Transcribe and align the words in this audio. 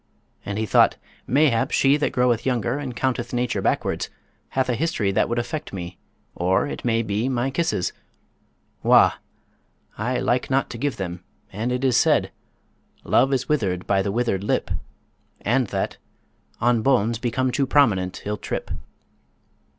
And 0.43 0.57
he 0.57 0.65
thought, 0.65 0.97
'Mayhap 1.27 1.69
she 1.69 1.95
that 1.95 2.11
groweth 2.11 2.43
younger 2.43 2.79
and 2.79 2.95
counteth 2.95 3.35
nature 3.35 3.61
backwards, 3.61 4.09
hath 4.49 4.67
a 4.67 4.73
history 4.73 5.11
that 5.11 5.29
would 5.29 5.37
affect 5.37 5.73
me; 5.73 5.99
or, 6.33 6.65
it 6.65 6.83
may 6.83 7.03
be, 7.03 7.29
my 7.29 7.51
kisses 7.51 7.93
wah! 8.81 9.11
I 9.99 10.19
like 10.19 10.49
not 10.49 10.71
to 10.71 10.79
give 10.79 10.97
them, 10.97 11.23
and 11.53 11.71
it 11.71 11.83
is 11.83 11.97
said, 11.97 12.31
"Love 13.03 13.31
is 13.31 13.47
wither'd 13.47 13.85
by 13.85 14.01
the 14.01 14.11
withered 14.11 14.43
lip"; 14.43 14.71
and 15.41 15.67
that, 15.67 15.97
"On 16.59 16.81
bones 16.81 17.19
become 17.19 17.51
too 17.51 17.67
prominent 17.67 18.21
he'll 18.25 18.37
trip." 18.37 18.71